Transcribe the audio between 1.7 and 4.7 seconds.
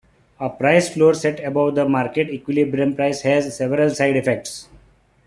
the market equilibrium price has several side-effects.